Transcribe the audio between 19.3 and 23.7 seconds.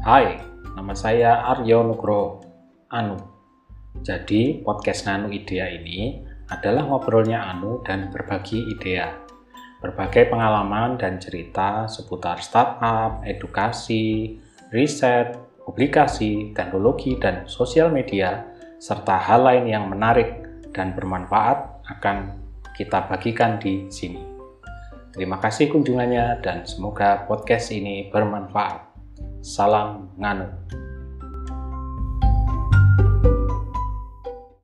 lain yang menarik dan bermanfaat akan kita bagikan